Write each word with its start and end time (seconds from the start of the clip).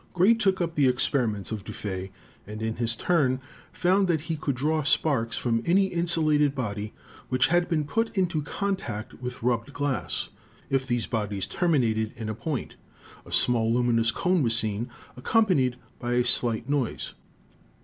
"Gray 0.13 0.33
took 0.33 0.59
up 0.61 0.73
the 0.73 0.87
experiments 0.87 1.51
of 1.51 1.63
Dufay 1.63 2.09
and 2.47 2.59
in 2.59 2.77
his 2.77 2.95
turn 2.95 3.39
found 3.71 4.07
that 4.07 4.21
he 4.21 4.35
could 4.35 4.55
draw 4.55 4.81
sparks 4.81 5.37
from 5.37 5.61
any 5.63 5.85
insulated 5.85 6.55
body 6.55 6.95
which 7.29 7.45
had 7.45 7.69
been 7.69 7.83
put 7.85 8.17
into 8.17 8.41
contact 8.41 9.13
with 9.21 9.43
rubbed 9.43 9.73
glass; 9.73 10.29
if 10.71 10.87
these 10.87 11.05
bodies 11.05 11.45
terminated 11.45 12.13
in 12.15 12.29
a 12.29 12.33
point 12.33 12.77
a 13.27 13.31
small 13.31 13.71
luminous 13.71 14.09
cone 14.09 14.41
was 14.41 14.57
seen, 14.57 14.89
accompanied 15.15 15.75
by 15.99 16.13
a 16.13 16.25
slight 16.25 16.67
noise. 16.67 17.13